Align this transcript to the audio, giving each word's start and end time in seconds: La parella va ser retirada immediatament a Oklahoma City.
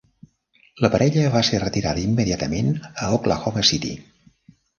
La 0.85 0.89
parella 0.95 1.25
va 1.35 1.41
ser 1.49 1.59
retirada 1.63 2.03
immediatament 2.05 2.73
a 3.05 3.11
Oklahoma 3.19 3.67
City. 3.73 3.95